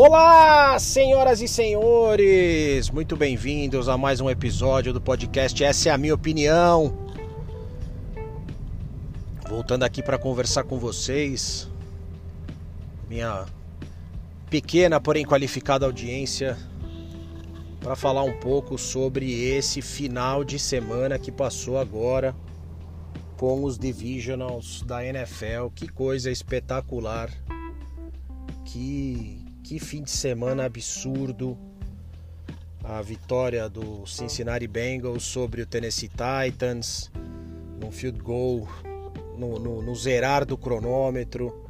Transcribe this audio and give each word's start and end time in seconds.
Olá, 0.00 0.78
senhoras 0.78 1.42
e 1.42 1.48
senhores! 1.48 2.88
Muito 2.88 3.16
bem-vindos 3.16 3.88
a 3.88 3.98
mais 3.98 4.20
um 4.20 4.30
episódio 4.30 4.92
do 4.92 5.00
podcast 5.00 5.64
Essa 5.64 5.88
é 5.88 5.92
a 5.92 5.98
minha 5.98 6.14
opinião. 6.14 6.96
Voltando 9.48 9.82
aqui 9.82 10.00
para 10.00 10.16
conversar 10.16 10.62
com 10.62 10.78
vocês, 10.78 11.68
minha 13.10 13.44
pequena, 14.48 15.00
porém 15.00 15.26
qualificada 15.26 15.84
audiência, 15.84 16.56
para 17.80 17.96
falar 17.96 18.22
um 18.22 18.38
pouco 18.38 18.78
sobre 18.78 19.48
esse 19.48 19.82
final 19.82 20.44
de 20.44 20.60
semana 20.60 21.18
que 21.18 21.32
passou 21.32 21.76
agora 21.76 22.36
com 23.36 23.64
os 23.64 23.76
divisionals 23.76 24.80
da 24.82 25.04
NFL. 25.04 25.70
Que 25.74 25.88
coisa 25.88 26.30
espetacular! 26.30 27.32
Que 28.64 29.37
que 29.68 29.78
fim 29.78 30.02
de 30.02 30.10
semana 30.10 30.64
absurdo. 30.64 31.58
A 32.82 33.02
vitória 33.02 33.68
do 33.68 34.06
Cincinnati 34.06 34.66
Bengals 34.66 35.24
sobre 35.24 35.60
o 35.60 35.66
Tennessee 35.66 36.08
Titans, 36.08 37.10
no 37.78 37.90
field 37.90 38.18
goal, 38.22 38.66
no, 39.36 39.58
no, 39.58 39.82
no 39.82 39.94
zerar 39.94 40.46
do 40.46 40.56
cronômetro. 40.56 41.68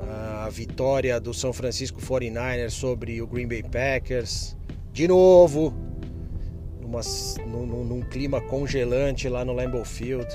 A 0.00 0.48
vitória 0.50 1.20
do 1.20 1.32
São 1.32 1.52
Francisco 1.52 2.00
49ers 2.00 2.70
sobre 2.70 3.22
o 3.22 3.26
Green 3.28 3.46
Bay 3.46 3.62
Packers. 3.62 4.56
De 4.92 5.06
novo, 5.06 5.72
numa, 6.80 7.02
num, 7.46 7.84
num 7.84 8.00
clima 8.00 8.40
congelante 8.40 9.28
lá 9.28 9.44
no 9.44 9.52
Lambeau 9.52 9.84
Field. 9.84 10.26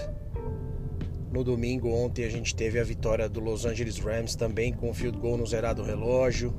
No 1.34 1.44
domingo, 1.44 1.90
ontem, 1.90 2.24
a 2.24 2.30
gente 2.30 2.56
teve 2.56 2.80
a 2.80 2.84
vitória 2.86 3.28
do 3.28 3.42
Los 3.42 3.66
Angeles 3.66 4.00
Rams 4.00 4.38
também 4.38 4.72
com 4.72 4.90
o 4.90 4.94
field 4.94 5.18
goal 5.18 5.36
no 5.36 5.46
zerado 5.46 5.84
relógio 5.84 6.56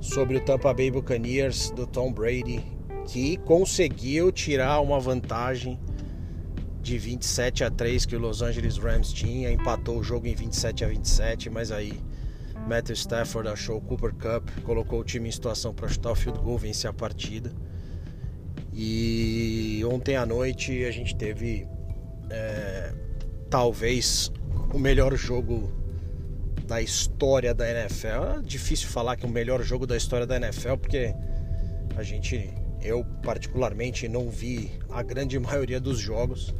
sobre 0.00 0.36
o 0.36 0.40
Tampa 0.40 0.72
Bay 0.72 0.90
Buccaneers 0.90 1.70
do 1.70 1.86
Tom 1.86 2.12
Brady, 2.12 2.64
que 3.06 3.36
conseguiu 3.38 4.32
tirar 4.32 4.80
uma 4.80 4.98
vantagem 4.98 5.78
de 6.80 6.96
27 6.96 7.64
a 7.64 7.70
3 7.70 8.06
que 8.06 8.16
o 8.16 8.18
Los 8.18 8.40
Angeles 8.40 8.78
Rams 8.78 9.12
tinha, 9.12 9.50
empatou 9.50 9.98
o 9.98 10.02
jogo 10.02 10.26
em 10.26 10.34
27 10.34 10.84
a 10.84 10.88
27, 10.88 11.50
mas 11.50 11.70
aí 11.70 12.00
Matthew 12.66 12.94
Stafford 12.94 13.48
achou 13.48 13.76
o 13.76 13.80
Cooper 13.80 14.14
Cup, 14.14 14.48
colocou 14.64 15.00
o 15.00 15.04
time 15.04 15.28
em 15.28 15.32
situação 15.32 15.74
para 15.74 15.88
chutar 15.88 16.12
o 16.12 16.14
field 16.14 16.38
goal, 16.40 16.58
vencer 16.58 16.88
a 16.88 16.92
partida. 16.92 17.52
E 18.72 19.82
ontem 19.90 20.16
à 20.16 20.24
noite 20.24 20.84
a 20.84 20.90
gente 20.90 21.14
teve 21.14 21.66
é, 22.30 22.94
talvez 23.50 24.32
o 24.72 24.78
melhor 24.78 25.14
jogo 25.16 25.70
da 26.70 26.80
história 26.80 27.52
da 27.52 27.68
NFL. 27.68 28.38
É 28.38 28.42
difícil 28.42 28.88
falar 28.88 29.16
que 29.16 29.26
é 29.26 29.28
o 29.28 29.32
melhor 29.32 29.60
jogo 29.60 29.88
da 29.88 29.96
história 29.96 30.24
da 30.24 30.36
NFL, 30.36 30.76
porque 30.76 31.12
a 31.96 32.02
gente, 32.04 32.54
eu 32.80 33.04
particularmente, 33.24 34.06
não 34.06 34.30
vi 34.30 34.70
a 34.88 35.02
grande 35.02 35.36
maioria 35.40 35.80
dos 35.80 35.98
jogos. 35.98 36.54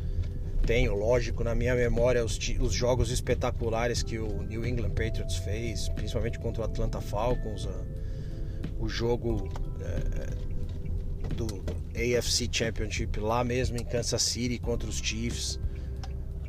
Tenho, 0.67 0.94
lógico, 0.94 1.44
na 1.44 1.55
minha 1.55 1.77
memória 1.77 2.25
os, 2.25 2.36
os 2.58 2.72
jogos 2.72 3.12
espetaculares 3.12 4.02
que 4.02 4.19
o 4.19 4.42
New 4.42 4.67
England 4.67 4.91
Patriots 4.91 5.36
fez, 5.36 5.89
principalmente 5.91 6.41
contra 6.41 6.62
o 6.62 6.64
Atlanta 6.64 7.00
Falcons, 7.00 7.69
a, 7.69 8.83
o 8.83 8.89
jogo 8.89 9.48
é, 9.80 11.34
do 11.36 11.62
AFC 11.95 12.48
Championship 12.50 13.20
lá 13.20 13.45
mesmo 13.45 13.77
em 13.77 13.84
Kansas 13.84 14.22
City 14.22 14.58
contra 14.58 14.89
os 14.89 14.98
Chiefs. 14.98 15.61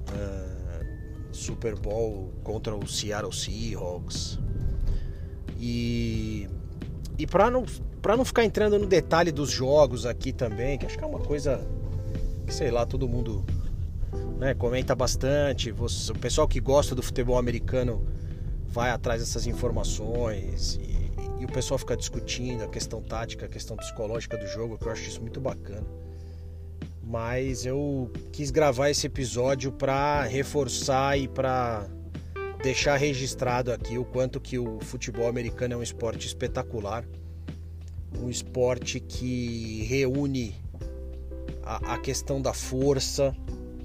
Uh, 0.10 0.62
Super 1.32 1.76
Bowl 1.76 2.34
contra 2.44 2.76
o 2.76 2.88
Seattle 2.88 3.34
Seahawks. 3.34 4.40
E, 5.60 6.48
e 7.18 7.28
para 7.28 7.50
não, 7.50 7.66
pra 8.02 8.18
não 8.18 8.26
ficar 8.26 8.44
entrando 8.44 8.80
no 8.80 8.88
detalhe 8.88 9.32
dos 9.32 9.50
jogos 9.50 10.06
aqui 10.06 10.34
também, 10.34 10.78
que 10.78 10.86
acho 10.86 10.98
que 10.98 11.04
é 11.04 11.08
uma 11.08 11.20
coisa 11.20 11.66
que, 12.46 12.54
sei 12.54 12.72
lá, 12.72 12.86
todo 12.86 13.08
mundo 13.08 13.46
né, 14.38 14.54
comenta 14.54 14.96
bastante. 14.96 15.72
Você, 15.72 16.12
o 16.12 16.16
pessoal 16.18 16.48
que 16.48 16.60
gosta 16.60 16.96
do 16.96 17.04
futebol 17.04 17.38
americano 17.38 18.06
vai 18.68 18.90
atrás 18.90 19.22
dessas 19.22 19.46
informações 19.46 20.80
e, 20.82 21.12
e 21.42 21.46
o 21.46 21.48
pessoal 21.48 21.78
fica 21.78 21.96
discutindo 21.96 22.64
a 22.64 22.68
questão 22.68 23.02
tática, 23.02 23.46
a 23.46 23.50
questão 23.50 23.78
psicológica 23.78 24.38
do 24.38 24.48
jogo, 24.48 24.78
que 24.78 24.88
eu 24.88 24.92
acho 24.92 25.04
isso 25.04 25.22
muito 25.22 25.40
bacana 25.40 26.01
mas 27.04 27.66
eu 27.66 28.12
quis 28.32 28.52
gravar 28.52 28.90
esse 28.90 29.08
episódio 29.08 29.72
para 29.72 30.24
reforçar 30.24 31.18
e 31.18 31.28
para 31.28 31.88
deixar 32.64 32.96
registrado 32.98 33.72
aqui 33.72 33.98
o 33.98 34.06
quanto 34.06 34.40
que 34.40 34.60
o 34.60 34.80
futebol 34.82 35.28
americano 35.28 35.74
é 35.74 35.78
um 35.78 35.84
esporte 35.84 36.28
espetacular, 36.28 37.04
um 38.20 38.30
esporte 38.30 39.00
que 39.00 39.84
reúne 39.84 40.56
a, 41.64 41.96
a 41.96 41.98
questão 41.98 42.42
da 42.42 42.54
força, 42.54 43.36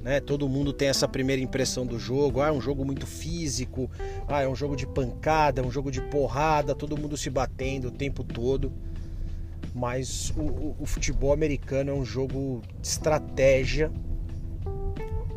né? 0.02 0.20
Todo 0.20 0.48
mundo 0.48 0.72
tem 0.72 0.88
essa 0.88 1.08
primeira 1.08 1.40
impressão 1.42 1.86
do 1.86 1.98
jogo, 1.98 2.40
ah, 2.40 2.48
é 2.48 2.52
um 2.52 2.60
jogo 2.60 2.84
muito 2.84 3.06
físico, 3.06 3.90
ah, 4.28 4.42
é 4.42 4.48
um 4.48 4.54
jogo 4.54 4.76
de 4.76 4.86
pancada, 4.86 5.62
é 5.62 5.64
um 5.64 5.70
jogo 5.70 5.90
de 5.90 6.00
porrada, 6.02 6.74
todo 6.74 6.96
mundo 6.98 7.16
se 7.16 7.30
batendo 7.30 7.88
o 7.88 7.90
tempo 7.90 8.22
todo 8.22 8.72
mas 9.76 10.32
o, 10.34 10.74
o, 10.78 10.86
futebol 10.86 11.34
americano 11.34 11.90
é 11.90 11.94
um 11.94 12.04
jogo 12.04 12.62
de 12.80 12.88
estratégia, 12.88 13.92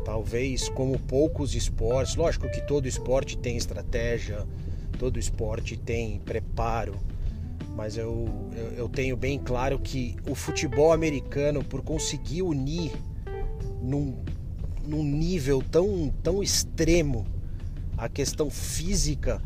talvez 0.02 0.70
como 0.70 0.98
poucos 0.98 1.54
esportes. 1.54 2.16
Lógico 2.16 2.50
que 2.50 2.62
todo 2.62 2.88
esporte 2.88 3.36
tem 3.36 3.58
estratégia, 3.58 4.46
todo 4.98 5.18
esporte 5.18 5.76
tem 5.76 6.20
preparo, 6.20 6.94
mas 7.76 7.98
eu, 7.98 8.30
eu, 8.56 8.72
eu, 8.78 8.88
tenho 8.88 9.14
bem 9.14 9.38
claro 9.38 9.78
que 9.78 10.16
o 10.26 10.34
futebol 10.34 10.90
americano, 10.90 11.62
por 11.62 11.82
conseguir 11.82 12.40
unir 12.40 12.92
num, 13.82 14.24
num 14.86 15.04
nível 15.04 15.62
tão, 15.70 16.10
tão 16.22 16.42
extremo 16.42 17.26
a 17.98 18.08
questão 18.08 18.48
física 18.48 19.42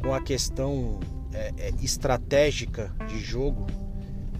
com 0.00 0.14
a 0.14 0.22
questão 0.22 1.00
é, 1.34 1.52
é, 1.58 1.70
estratégica 1.82 2.90
de 3.06 3.20
jogo, 3.20 3.66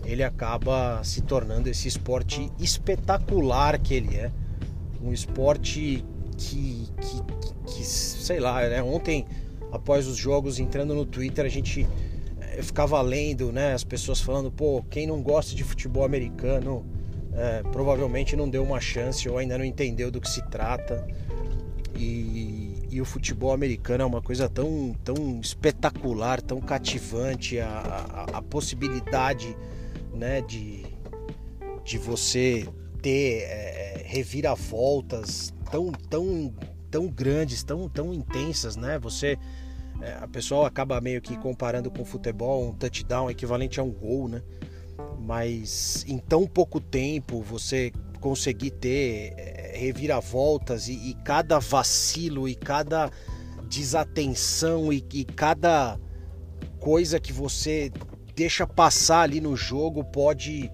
ele 0.09 0.25
acaba 0.25 1.05
se 1.05 1.21
tornando 1.21 1.69
esse 1.69 1.87
esporte 1.87 2.51
espetacular 2.59 3.79
que 3.79 3.93
ele 3.93 4.17
é. 4.17 4.33
Um 5.03 5.13
esporte 5.13 6.03
que, 6.39 6.89
que, 6.99 7.23
que 7.67 7.85
sei 7.85 8.41
lá, 8.41 8.67
né? 8.67 8.83
Ontem, 8.83 9.27
após 9.71 10.07
os 10.07 10.17
jogos, 10.17 10.59
entrando 10.59 10.95
no 10.95 11.05
Twitter, 11.05 11.45
a 11.45 11.49
gente 11.51 11.87
eh, 12.41 12.63
ficava 12.63 13.01
lendo, 13.03 13.53
né? 13.53 13.75
As 13.75 13.85
pessoas 13.85 14.19
falando, 14.19 14.51
pô, 14.51 14.83
quem 14.89 15.07
não 15.07 15.23
gosta 15.23 15.55
de 15.55 15.63
futebol 15.63 16.05
americano 16.05 16.87
é, 17.35 17.63
provavelmente 17.71 18.35
não 18.35 18.49
deu 18.49 18.65
uma 18.65 18.81
chance 18.81 19.29
ou 19.29 19.37
ainda 19.37 19.59
não 19.59 19.65
entendeu 19.65 20.11
do 20.11 20.23
que 20.23 20.31
se 20.31 20.43
trata. 20.49 21.07
E, 21.95 22.79
e, 22.91 23.01
o 23.01 23.05
futebol 23.05 23.53
americano 23.53 24.05
é 24.05 24.07
uma 24.07 24.23
coisa 24.23 24.49
tão, 24.49 24.95
tão 25.05 25.39
espetacular, 25.41 26.41
tão 26.41 26.61
cativante, 26.61 27.59
a, 27.59 27.69
a, 27.69 28.39
a 28.39 28.43
possibilidade 28.43 29.55
né, 30.13 30.41
de, 30.41 30.85
de 31.85 31.99
você 31.99 32.69
ter 33.01 33.43
é, 33.43 34.03
reviravoltas 34.05 35.53
tão, 35.71 35.93
tão, 35.93 36.55
tão 36.91 37.07
grandes, 37.09 37.63
tão, 37.63 37.89
tão 37.89 38.13
intensas, 38.13 38.77
né? 38.77 38.99
Você, 38.99 39.39
é, 40.01 40.15
a 40.21 40.29
pessoa 40.29 40.67
acaba 40.67 41.01
meio 41.01 41.21
que 41.21 41.37
comparando 41.37 41.91
com 41.91 42.05
futebol, 42.05 42.69
um 42.69 42.73
touchdown 42.73 43.31
equivalente 43.31 43.81
a 43.81 43.83
um 43.83 43.91
gol, 43.91 44.29
né? 44.29 44.43
Mas 45.21 46.05
em 46.09 46.19
tão 46.19 46.47
pouco 46.47 46.81
tempo 46.81 47.43
você 47.43 47.93
conseguir 48.21 48.73
ter 48.73 49.35
é, 49.37 49.73
reviravoltas 49.77 50.89
e, 50.89 51.11
e, 51.11 51.15
cada 51.25 51.59
vacilo 51.59 52.49
e 52.49 52.55
cada 52.55 53.11
desatenção 53.69 54.93
e, 54.93 55.05
e 55.13 55.25
cada 55.25 55.99
coisa 56.81 57.21
que 57.21 57.33
você 57.33 57.93
deixa 58.39 58.65
passar 58.65 59.23
ali 59.23 59.41
no 59.41 59.57
jogo 59.57 60.05
pode 60.05 60.71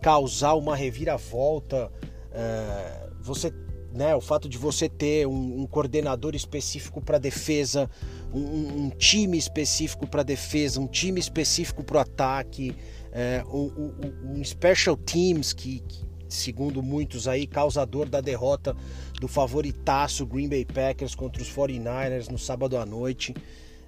causar 0.00 0.54
uma 0.54 0.74
reviravolta. 0.74 1.92
É, 2.32 3.06
você, 3.20 3.52
né, 3.92 4.14
o 4.16 4.20
fato 4.20 4.48
de 4.48 4.56
você 4.56 4.88
ter 4.88 5.26
um, 5.26 5.60
um 5.60 5.66
coordenador 5.66 6.34
específico 6.34 7.02
para 7.02 7.18
defesa, 7.18 7.90
um, 8.32 8.84
um, 8.84 8.90
time 8.90 9.36
específico 9.36 10.06
para 10.06 10.22
defesa, 10.22 10.80
um 10.80 10.86
time 10.86 11.20
específico 11.20 11.84
para 11.84 11.98
o 11.98 12.00
ataque, 12.00 12.74
é, 13.12 13.44
um, 13.46 14.38
um, 14.38 14.42
special 14.42 14.96
teams 14.96 15.52
que, 15.52 15.80
que, 15.80 16.06
segundo 16.30 16.82
muitos 16.82 17.28
aí, 17.28 17.46
causador 17.46 18.08
da 18.08 18.22
derrota 18.22 18.74
do 19.20 19.28
favoritaço 19.28 20.24
Green 20.24 20.48
Bay 20.48 20.64
Packers 20.64 21.14
contra 21.14 21.42
os 21.42 21.52
49ers 21.52 22.30
no 22.30 22.38
sábado 22.38 22.78
à 22.78 22.86
noite. 22.86 23.34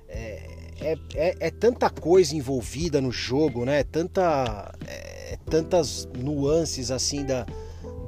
É, 0.07 0.64
é, 0.81 0.97
é, 1.15 1.37
é, 1.41 1.51
tanta 1.51 1.89
coisa 1.89 2.35
envolvida 2.35 3.01
no 3.01 3.11
jogo, 3.11 3.65
né? 3.65 3.85
Tanta, 3.85 4.75
é, 4.87 5.39
tantas 5.47 6.09
nuances 6.19 6.91
assim 6.91 7.25
da, 7.25 7.47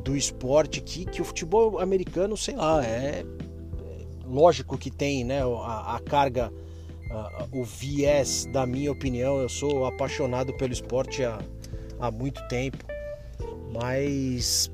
do 0.04 0.16
esporte 0.16 0.80
que, 0.80 1.04
que 1.04 1.22
o 1.22 1.24
futebol 1.24 1.78
americano, 1.78 2.36
sei 2.36 2.56
lá, 2.56 2.84
é, 2.84 3.20
é 3.20 3.24
lógico 4.24 4.76
que 4.76 4.90
tem 4.90 5.24
né, 5.24 5.42
a, 5.42 5.96
a 5.96 6.00
carga 6.00 6.52
o 7.52 7.64
viés 7.64 8.46
da 8.52 8.66
minha 8.66 8.90
opinião. 8.90 9.40
Eu 9.40 9.48
sou 9.48 9.86
apaixonado 9.86 10.52
pelo 10.54 10.72
esporte 10.72 11.24
há, 11.24 11.38
há 12.00 12.10
muito 12.10 12.46
tempo, 12.48 12.84
mas 13.72 14.70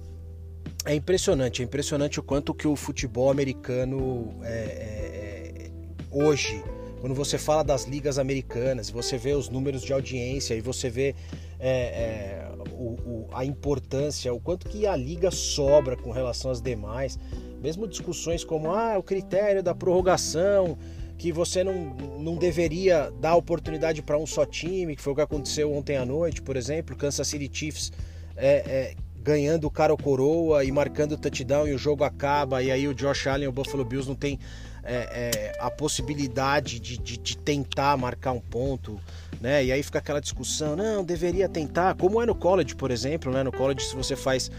é 0.85 0.95
impressionante, 0.95 1.63
é 1.63 1.65
impressionante 1.65 2.19
o 2.19 2.23
quanto 2.23 2.53
que 2.53 2.67
o 2.67 2.75
futebol 2.75 3.31
americano 3.31 4.35
é, 4.43 4.49
é, 4.49 5.67
é, 5.67 5.71
hoje, 6.11 6.63
quando 7.03 7.17
você 7.17 7.37
fala 7.37 7.65
das 7.65 7.83
ligas 7.83 8.17
americanas, 8.17 8.89
você 8.89 9.19
vê 9.19 9.33
os 9.33 9.49
números 9.49 9.83
de 9.83 9.93
audiência 9.93 10.55
e 10.55 10.61
você 10.61 10.89
vê 10.89 11.17
é, 11.59 11.69
é, 11.69 12.49
o, 12.71 12.91
o, 12.95 13.29
a 13.33 13.45
importância, 13.45 14.33
o 14.33 14.39
quanto 14.39 14.69
que 14.69 14.87
a 14.87 14.95
liga 14.95 15.29
sobra 15.33 15.97
com 15.97 16.13
relação 16.13 16.53
às 16.53 16.63
demais, 16.63 17.19
mesmo 17.61 17.89
discussões 17.89 18.45
como 18.45 18.71
ah, 18.71 18.97
o 18.97 19.03
critério 19.03 19.65
da 19.65 19.75
prorrogação, 19.75 20.79
que 21.19 21.33
você 21.33 21.65
não, 21.65 21.93
não 22.21 22.37
deveria 22.37 23.13
dar 23.21 23.35
oportunidade 23.35 24.01
para 24.01 24.17
um 24.17 24.25
só 24.25 24.47
time, 24.47 24.95
que 24.95 25.03
foi 25.03 25.13
o 25.13 25.17
que 25.17 25.23
aconteceu 25.23 25.75
ontem 25.75 25.97
à 25.97 26.07
noite, 26.07 26.41
por 26.41 26.57
exemplo, 26.57 26.95
Kansas 26.95 27.27
City 27.27 27.51
Chiefs 27.53 27.91
é, 28.37 28.95
ganhando 29.23 29.67
o 29.67 29.71
cara 29.71 29.93
ou 29.93 29.99
coroa 29.99 30.65
e 30.65 30.71
marcando 30.71 31.13
o 31.13 31.19
touchdown 31.19 31.67
e 31.67 31.75
o 31.75 31.79
jogo 31.79 32.05
acaba, 32.05 32.63
e 32.63 32.71
aí 32.71 32.87
o 32.87 32.95
Josh 32.95 33.27
Allen 33.27 33.47
e 33.47 33.49
o 33.49 33.53
Buffalo 33.53 33.85
Bills 33.85 34.09
não 34.09 34.15
tem 34.15 34.39
é, 34.83 35.53
é, 35.55 35.57
a 35.61 35.71
possibilidade 35.71 36.81
de, 36.81 36.99
de, 36.99 37.17
de, 37.17 37.37
tentar 37.37 37.97
marcar 37.97 38.33
um 38.33 38.41
ponto, 38.41 39.01
né? 39.41 39.65
E 39.65 39.73
aí 39.73 39.83
fica 39.83 39.99
aquela 39.99 40.21
discussão, 40.21 40.75
não, 40.75 41.05
deveria 41.05 41.49
tentar, 41.49 41.95
como 41.95 42.21
é 42.21 42.27
no 42.27 42.35
college, 42.35 42.75
por 42.75 42.91
exemplo, 42.91 43.33
né? 43.33 43.43
No 43.43 43.53
college, 43.53 43.85
se 43.87 43.95
você 43.95 44.17
faz 44.17 44.51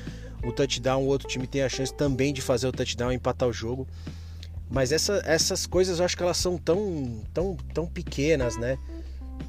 o 0.43 0.51
touchdown, 0.51 1.03
o 1.03 1.07
outro 1.07 1.27
time 1.27 1.47
tem 1.47 1.61
a 1.61 1.69
chance 1.69 1.93
também 1.93 2.33
de 2.33 2.41
fazer 2.41 2.67
o 2.67 2.71
touchdown 2.71 3.11
e 3.11 3.15
empatar 3.15 3.47
o 3.47 3.53
jogo. 3.53 3.87
Mas 4.69 4.91
essa, 4.91 5.21
essas 5.25 5.65
coisas 5.65 5.99
eu 5.99 6.05
acho 6.05 6.17
que 6.17 6.23
elas 6.23 6.37
são 6.37 6.57
tão, 6.57 7.21
tão, 7.33 7.55
tão 7.73 7.85
pequenas, 7.85 8.57
né? 8.57 8.77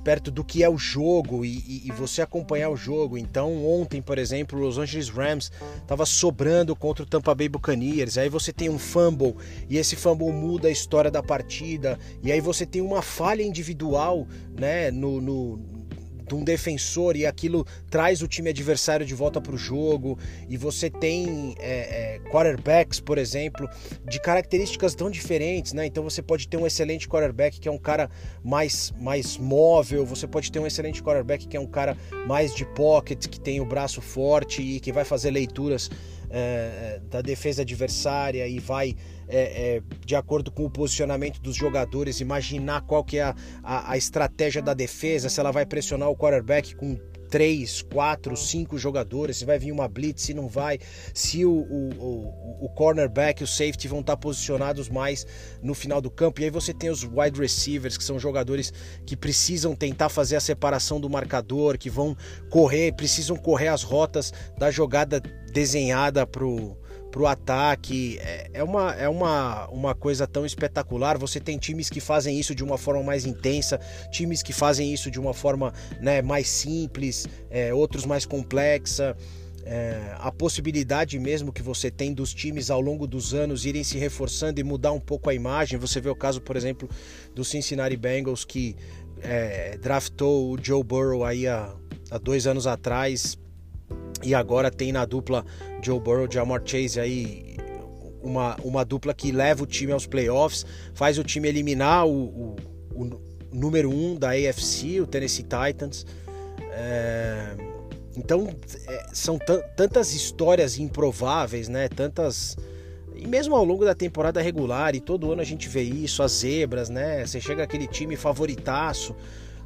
Perto 0.02 0.30
do 0.30 0.44
que 0.44 0.62
é 0.62 0.68
o 0.68 0.76
jogo 0.76 1.44
e, 1.44 1.64
e, 1.66 1.82
e, 1.86 1.92
você 1.92 2.20
acompanhar 2.20 2.68
o 2.68 2.76
jogo. 2.76 3.16
Então, 3.16 3.64
ontem, 3.64 4.02
por 4.02 4.18
exemplo, 4.18 4.58
Los 4.58 4.76
Angeles 4.76 5.08
Rams 5.08 5.50
estava 5.80 6.04
sobrando 6.04 6.76
contra 6.76 7.02
o 7.02 7.06
Tampa 7.06 7.34
Bay 7.34 7.48
Buccaneers. 7.48 8.18
Aí 8.18 8.28
você 8.28 8.52
tem 8.52 8.68
um 8.68 8.78
fumble 8.78 9.34
e 9.68 9.78
esse 9.78 9.96
fumble 9.96 10.30
muda 10.30 10.68
a 10.68 10.70
história 10.70 11.10
da 11.10 11.22
partida. 11.22 11.98
E 12.22 12.30
aí 12.30 12.40
você 12.40 12.66
tem 12.66 12.82
uma 12.82 13.00
falha 13.00 13.42
individual, 13.42 14.28
né, 14.58 14.90
no, 14.90 15.20
no 15.20 15.73
de 16.26 16.34
um 16.34 16.42
defensor 16.42 17.16
e 17.16 17.26
aquilo 17.26 17.66
traz 17.90 18.22
o 18.22 18.28
time 18.28 18.50
adversário 18.50 19.04
de 19.04 19.14
volta 19.14 19.40
para 19.40 19.54
o 19.54 19.58
jogo 19.58 20.18
e 20.48 20.56
você 20.56 20.88
tem 20.90 21.54
é, 21.58 22.16
é, 22.16 22.30
quarterbacks, 22.30 23.00
por 23.00 23.18
exemplo, 23.18 23.68
de 24.08 24.20
características 24.20 24.94
tão 24.94 25.10
diferentes, 25.10 25.72
né? 25.72 25.86
Então 25.86 26.02
você 26.02 26.22
pode 26.22 26.48
ter 26.48 26.56
um 26.56 26.66
excelente 26.66 27.08
quarterback 27.08 27.60
que 27.60 27.68
é 27.68 27.72
um 27.72 27.78
cara 27.78 28.10
mais, 28.42 28.92
mais 28.98 29.36
móvel, 29.36 30.04
você 30.04 30.26
pode 30.26 30.50
ter 30.50 30.58
um 30.58 30.66
excelente 30.66 31.02
quarterback 31.02 31.46
que 31.46 31.56
é 31.56 31.60
um 31.60 31.66
cara 31.66 31.96
mais 32.26 32.54
de 32.54 32.64
pocket, 32.64 33.26
que 33.28 33.40
tem 33.40 33.60
o 33.60 33.64
braço 33.64 34.00
forte 34.00 34.62
e 34.62 34.80
que 34.80 34.92
vai 34.92 35.04
fazer 35.04 35.30
leituras 35.30 35.90
é, 36.34 37.00
da 37.08 37.22
defesa 37.22 37.62
adversária 37.62 38.46
e 38.48 38.58
vai 38.58 38.96
é, 39.28 39.76
é, 39.76 39.82
de 40.04 40.16
acordo 40.16 40.50
com 40.50 40.64
o 40.64 40.70
posicionamento 40.70 41.40
dos 41.40 41.54
jogadores, 41.54 42.20
imaginar 42.20 42.82
qual 42.82 43.04
que 43.04 43.18
é 43.18 43.22
a, 43.22 43.34
a, 43.62 43.92
a, 43.92 43.96
estratégia 43.96 44.60
da 44.60 44.74
defesa, 44.74 45.28
se 45.28 45.38
ela 45.38 45.52
vai 45.52 45.64
pressionar 45.64 46.10
o 46.10 46.16
quarterback 46.16 46.74
com 46.74 46.98
três, 47.34 47.82
quatro, 47.82 48.36
cinco 48.36 48.78
jogadores, 48.78 49.38
se 49.38 49.44
vai 49.44 49.58
vir 49.58 49.72
uma 49.72 49.88
blitz, 49.88 50.22
se 50.22 50.32
não 50.32 50.46
vai, 50.46 50.78
se 51.12 51.44
o, 51.44 51.50
o, 51.50 51.90
o, 51.98 52.66
o 52.66 52.68
cornerback 52.68 53.40
e 53.40 53.44
o 53.44 53.46
safety 53.48 53.88
vão 53.88 53.98
estar 53.98 54.16
posicionados 54.16 54.88
mais 54.88 55.26
no 55.60 55.74
final 55.74 56.00
do 56.00 56.12
campo. 56.12 56.40
E 56.40 56.44
aí 56.44 56.50
você 56.50 56.72
tem 56.72 56.90
os 56.90 57.02
wide 57.02 57.40
receivers, 57.40 57.98
que 57.98 58.04
são 58.04 58.20
jogadores 58.20 58.72
que 59.04 59.16
precisam 59.16 59.74
tentar 59.74 60.10
fazer 60.10 60.36
a 60.36 60.40
separação 60.40 61.00
do 61.00 61.10
marcador, 61.10 61.76
que 61.76 61.90
vão 61.90 62.16
correr, 62.50 62.92
precisam 62.92 63.36
correr 63.36 63.66
as 63.66 63.82
rotas 63.82 64.32
da 64.56 64.70
jogada 64.70 65.20
desenhada 65.52 66.24
pro 66.24 66.78
para 67.14 67.22
o 67.22 67.26
ataque. 67.28 68.18
É, 68.20 68.50
é, 68.54 68.64
uma, 68.64 68.92
é 68.94 69.08
uma, 69.08 69.68
uma 69.68 69.94
coisa 69.94 70.26
tão 70.26 70.44
espetacular. 70.44 71.16
Você 71.16 71.38
tem 71.38 71.56
times 71.56 71.88
que 71.88 72.00
fazem 72.00 72.40
isso 72.40 72.56
de 72.56 72.64
uma 72.64 72.76
forma 72.76 73.04
mais 73.04 73.24
intensa, 73.24 73.78
times 74.10 74.42
que 74.42 74.52
fazem 74.52 74.92
isso 74.92 75.08
de 75.12 75.20
uma 75.20 75.32
forma 75.32 75.72
né, 76.00 76.20
mais 76.20 76.48
simples, 76.48 77.28
é, 77.48 77.72
outros 77.72 78.04
mais 78.04 78.26
complexa. 78.26 79.16
É, 79.66 80.16
a 80.18 80.30
possibilidade 80.32 81.18
mesmo 81.18 81.52
que 81.52 81.62
você 81.62 81.88
tem 81.88 82.12
dos 82.12 82.34
times 82.34 82.68
ao 82.68 82.80
longo 82.80 83.06
dos 83.06 83.32
anos 83.32 83.64
irem 83.64 83.84
se 83.84 83.96
reforçando 83.96 84.60
e 84.60 84.64
mudar 84.64 84.90
um 84.90 85.00
pouco 85.00 85.30
a 85.30 85.34
imagem. 85.34 85.78
Você 85.78 86.00
vê 86.00 86.10
o 86.10 86.16
caso, 86.16 86.40
por 86.40 86.56
exemplo, 86.56 86.88
do 87.32 87.44
Cincinnati 87.44 87.96
Bengals 87.96 88.44
que 88.44 88.74
é, 89.22 89.78
draftou 89.78 90.52
o 90.52 90.58
Joe 90.60 90.82
Burrow 90.82 91.24
aí 91.24 91.46
há, 91.46 91.72
há 92.10 92.18
dois 92.18 92.46
anos 92.48 92.66
atrás 92.66 93.38
e 94.24 94.34
agora 94.34 94.70
tem 94.70 94.90
na 94.90 95.04
dupla 95.04 95.44
Joe 95.82 96.00
Burrow, 96.00 96.26
Jamar 96.30 96.62
Chase 96.64 96.98
aí 96.98 97.56
uma, 98.22 98.56
uma 98.64 98.84
dupla 98.84 99.12
que 99.12 99.30
leva 99.30 99.62
o 99.62 99.66
time 99.66 99.92
aos 99.92 100.06
playoffs, 100.06 100.64
faz 100.94 101.18
o 101.18 101.22
time 101.22 101.48
eliminar 101.48 102.06
o, 102.06 102.12
o, 102.12 102.56
o 102.94 103.20
número 103.52 103.90
um 103.90 104.16
da 104.16 104.30
AFC, 104.30 105.00
o 105.00 105.06
Tennessee 105.06 105.44
Titans. 105.44 106.06
É, 106.72 107.54
então 108.16 108.48
é, 108.88 109.06
são 109.12 109.38
tantas 109.76 110.14
histórias 110.14 110.78
improváveis, 110.78 111.68
né? 111.68 111.88
Tantas 111.88 112.56
e 113.14 113.28
mesmo 113.28 113.54
ao 113.54 113.64
longo 113.64 113.84
da 113.84 113.94
temporada 113.94 114.40
regular 114.40 114.94
e 114.94 115.00
todo 115.00 115.30
ano 115.30 115.40
a 115.40 115.44
gente 115.44 115.68
vê 115.68 115.82
isso, 115.82 116.22
as 116.22 116.32
zebras, 116.32 116.88
né? 116.88 117.24
Você 117.24 117.40
chega 117.40 117.62
aquele 117.62 117.86
time 117.86 118.16
favoritaço, 118.16 119.14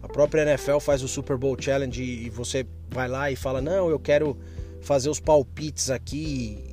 a 0.03 0.09
própria 0.09 0.43
NFL 0.43 0.79
faz 0.79 1.03
o 1.03 1.09
Super 1.09 1.37
Bowl 1.37 1.57
Challenge 1.61 2.03
e 2.03 2.31
você 2.31 2.67
vai 2.91 3.09
lá 3.09 3.31
e 3.31 3.37
fala: 3.37 3.61
Não, 3.61 3.89
eu 3.89 3.99
quero 3.99 4.37
fazer 4.81 5.09
os 5.09 5.21
palpites 5.21 5.91
aqui. 5.91 6.65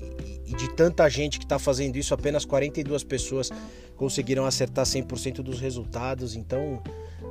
E 0.45 0.55
de 0.55 0.69
tanta 0.75 1.09
gente 1.09 1.39
que 1.39 1.45
está 1.45 1.57
fazendo 1.57 1.95
isso, 1.95 2.13
apenas 2.13 2.45
42 2.45 3.03
pessoas 3.03 3.49
conseguiram 3.95 4.45
acertar 4.45 4.85
100% 4.85 5.41
dos 5.41 5.59
resultados. 5.59 6.35
Então, 6.35 6.83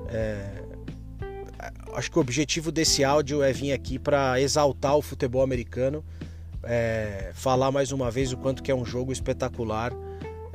é... 0.08 0.62
acho 1.94 2.10
que 2.10 2.18
o 2.18 2.20
objetivo 2.20 2.72
desse 2.72 3.04
áudio 3.04 3.40
é 3.40 3.52
vir 3.52 3.72
aqui 3.72 4.00
para 4.00 4.40
exaltar 4.40 4.96
o 4.96 5.02
futebol 5.02 5.42
americano, 5.42 6.04
é... 6.64 7.30
falar 7.34 7.70
mais 7.70 7.92
uma 7.92 8.10
vez 8.10 8.32
o 8.32 8.36
quanto 8.36 8.64
que 8.64 8.70
é 8.72 8.74
um 8.74 8.84
jogo 8.84 9.12
espetacular 9.12 9.92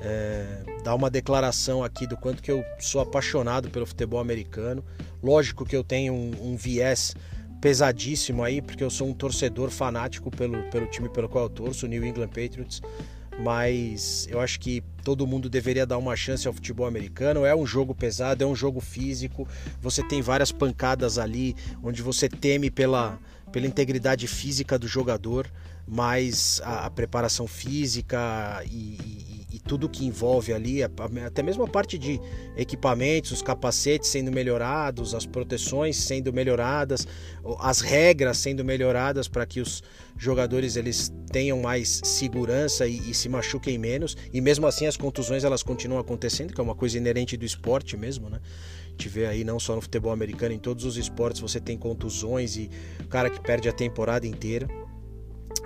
é, 0.01 0.63
dar 0.83 0.95
uma 0.95 1.09
declaração 1.09 1.83
aqui 1.83 2.07
do 2.07 2.17
quanto 2.17 2.41
que 2.41 2.51
eu 2.51 2.63
sou 2.79 3.01
apaixonado 3.01 3.69
pelo 3.69 3.85
futebol 3.85 4.19
americano. 4.19 4.83
Lógico 5.21 5.65
que 5.65 5.75
eu 5.75 5.83
tenho 5.83 6.13
um, 6.13 6.51
um 6.51 6.55
viés 6.55 7.15
pesadíssimo 7.59 8.43
aí, 8.43 8.61
porque 8.61 8.83
eu 8.83 8.89
sou 8.89 9.07
um 9.07 9.13
torcedor 9.13 9.69
fanático 9.69 10.31
pelo, 10.31 10.63
pelo 10.69 10.87
time 10.87 11.09
pelo 11.09 11.27
qual 11.27 11.45
eu 11.45 11.49
torço, 11.49 11.85
o 11.85 11.89
New 11.89 12.05
England 12.05 12.29
Patriots. 12.29 12.81
Mas 13.41 14.27
eu 14.29 14.39
acho 14.39 14.59
que 14.59 14.83
todo 15.03 15.25
mundo 15.25 15.49
deveria 15.49 15.85
dar 15.85 15.97
uma 15.97 16.15
chance 16.15 16.45
ao 16.45 16.53
futebol 16.53 16.85
americano. 16.85 17.45
É 17.45 17.55
um 17.55 17.65
jogo 17.65 17.95
pesado, 17.95 18.43
é 18.43 18.47
um 18.47 18.55
jogo 18.55 18.81
físico. 18.81 19.47
Você 19.81 20.03
tem 20.03 20.21
várias 20.21 20.51
pancadas 20.51 21.17
ali, 21.17 21.55
onde 21.81 22.01
você 22.01 22.27
teme 22.27 22.69
pela, 22.69 23.17
pela 23.51 23.65
integridade 23.65 24.27
física 24.27 24.77
do 24.77 24.87
jogador, 24.87 25.49
mas 25.89 26.61
a, 26.63 26.85
a 26.85 26.89
preparação 26.89 27.47
física 27.47 28.63
e, 28.65 28.97
e 29.01 29.39
e 29.51 29.57
tudo 29.57 29.89
que 29.89 30.05
envolve 30.05 30.53
ali, 30.53 30.81
até 30.83 31.41
mesmo 31.41 31.63
a 31.63 31.67
parte 31.67 31.97
de 31.97 32.21
equipamentos, 32.55 33.31
os 33.31 33.41
capacetes 33.41 34.09
sendo 34.09 34.31
melhorados, 34.31 35.15
as 35.15 35.25
proteções 35.25 35.97
sendo 35.97 36.31
melhoradas, 36.31 37.07
as 37.59 37.81
regras 37.81 38.37
sendo 38.37 38.63
melhoradas 38.63 39.27
para 39.27 39.45
que 39.47 39.59
os 39.59 39.81
jogadores 40.15 40.75
eles 40.75 41.11
tenham 41.31 41.61
mais 41.61 41.99
segurança 42.03 42.85
e, 42.85 43.09
e, 43.09 43.13
se 43.13 43.27
machuquem 43.27 43.77
menos. 43.77 44.15
E 44.31 44.39
mesmo 44.39 44.67
assim 44.67 44.85
as 44.85 44.95
contusões 44.95 45.43
elas 45.43 45.63
continuam 45.63 45.99
acontecendo, 45.99 46.53
que 46.53 46.61
é 46.61 46.63
uma 46.63 46.75
coisa 46.75 46.97
inerente 46.97 47.35
do 47.35 47.45
esporte 47.45 47.97
mesmo, 47.97 48.29
né? 48.29 48.39
Gente 48.91 49.09
vê 49.09 49.25
aí 49.25 49.43
não 49.43 49.59
só 49.59 49.75
no 49.75 49.81
futebol 49.81 50.11
americano, 50.11 50.53
em 50.53 50.59
todos 50.59 50.85
os 50.85 50.97
esportes 50.97 51.41
você 51.41 51.59
tem 51.59 51.77
contusões 51.77 52.55
e 52.55 52.69
cara 53.09 53.29
que 53.29 53.39
perde 53.39 53.67
a 53.67 53.73
temporada 53.73 54.27
inteira. 54.27 54.67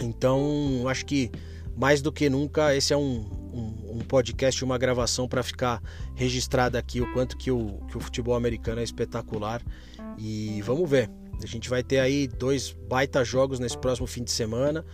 Então, 0.01 0.87
acho 0.87 1.05
que 1.05 1.31
mais 1.75 2.01
do 2.01 2.11
que 2.11 2.29
nunca, 2.29 2.75
esse 2.75 2.93
é 2.93 2.97
um, 2.97 3.25
um, 3.53 3.97
um 3.97 3.99
podcast, 3.99 4.63
uma 4.63 4.77
gravação 4.77 5.27
para 5.27 5.41
ficar 5.43 5.81
registrado 6.15 6.77
aqui 6.77 7.01
o 7.01 7.11
quanto 7.13 7.37
que 7.37 7.51
o, 7.51 7.79
que 7.87 7.97
o 7.97 7.99
futebol 7.99 8.35
americano 8.35 8.81
é 8.81 8.83
espetacular. 8.83 9.61
E 10.17 10.61
vamos 10.61 10.89
ver. 10.89 11.09
A 11.41 11.47
gente 11.47 11.69
vai 11.69 11.83
ter 11.83 11.99
aí 11.99 12.27
dois 12.27 12.71
baita 12.87 13.23
jogos 13.23 13.59
nesse 13.59 13.77
próximo 13.77 14.07
fim 14.07 14.23
de 14.23 14.31
semana. 14.31 14.85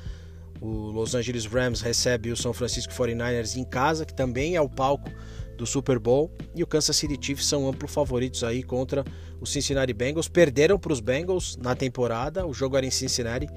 O 0.62 0.68
Los 0.68 1.16
Angeles 1.16 1.46
Rams 1.46 1.82
recebe 1.82 2.32
o 2.32 2.38
São 2.38 2.54
Francisco 2.54 2.94
49ers 2.94 3.56
em 3.56 3.64
casa, 3.64 4.06
que 4.06 4.14
também 4.14 4.56
é 4.56 4.62
o 4.62 4.70
palco 4.70 5.10
do 5.58 5.66
Super 5.66 6.00
Bowl, 6.00 6.32
e 6.56 6.64
o 6.64 6.68
Kansas 6.68 6.96
City 6.96 7.18
Chiefs 7.20 7.46
são 7.46 7.68
amplos 7.68 7.92
favoritos 7.92 8.46
aí 8.46 8.64
contra 8.64 9.04
o 9.42 9.46
Cincinnati 9.46 9.92
Bengals. 9.92 10.30
Perderam 10.30 10.80
para 10.80 10.94
os 10.94 11.02
Bengals 11.02 11.58
na 11.58 11.76
temporada, 11.76 12.48
o 12.48 12.54
jogo 12.54 12.78
era 12.78 12.86
em 12.86 12.92
Cincinnati 12.92 13.48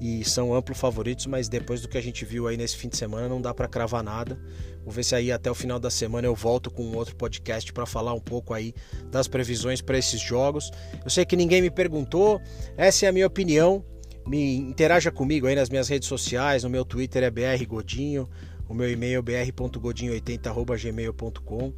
e 0.00 0.24
são 0.24 0.54
amplo 0.54 0.74
favoritos, 0.74 1.26
mas 1.26 1.48
depois 1.48 1.80
do 1.80 1.88
que 1.88 1.96
a 1.96 2.00
gente 2.00 2.24
viu 2.24 2.46
aí 2.46 2.56
nesse 2.56 2.76
fim 2.76 2.88
de 2.88 2.96
semana 2.96 3.28
não 3.28 3.40
dá 3.40 3.54
para 3.54 3.68
cravar 3.68 4.02
nada. 4.02 4.36
Vou 4.84 4.92
ver 4.92 5.04
se 5.04 5.14
aí 5.14 5.30
até 5.32 5.50
o 5.50 5.54
final 5.54 5.80
da 5.80 5.90
semana 5.90 6.26
eu 6.26 6.34
volto 6.34 6.70
com 6.70 6.84
um 6.84 6.96
outro 6.96 7.16
podcast 7.16 7.72
para 7.72 7.86
falar 7.86 8.12
um 8.12 8.20
pouco 8.20 8.52
aí 8.54 8.74
das 9.10 9.26
previsões 9.26 9.80
para 9.80 9.96
esses 9.98 10.20
jogos. 10.20 10.70
Eu 11.02 11.10
sei 11.10 11.24
que 11.24 11.34
ninguém 11.36 11.62
me 11.62 11.70
perguntou, 11.70 12.40
essa 12.76 13.06
é 13.06 13.08
a 13.08 13.12
minha 13.12 13.26
opinião. 13.26 13.82
Me 14.26 14.56
interaja 14.56 15.10
comigo 15.10 15.46
aí 15.46 15.54
nas 15.54 15.70
minhas 15.70 15.88
redes 15.88 16.08
sociais, 16.08 16.64
no 16.64 16.70
meu 16.70 16.84
Twitter 16.84 17.22
é 17.22 17.30
brgodinho, 17.30 18.28
o 18.68 18.74
meu 18.74 18.90
e-mail 18.90 19.20
é 19.20 19.22
br.godinho80@gmail.com 19.22 21.72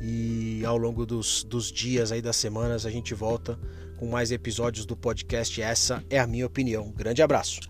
e 0.00 0.62
ao 0.64 0.76
longo 0.76 1.04
dos, 1.06 1.42
dos 1.42 1.72
dias 1.72 2.12
aí 2.12 2.20
das 2.20 2.36
semanas 2.36 2.84
a 2.84 2.90
gente 2.90 3.14
volta 3.14 3.58
com 3.96 4.06
mais 4.06 4.30
episódios 4.30 4.86
do 4.86 4.96
podcast. 4.96 5.60
Essa 5.60 6.04
é 6.08 6.18
a 6.18 6.26
minha 6.26 6.46
opinião. 6.46 6.90
Grande 6.90 7.22
abraço. 7.22 7.60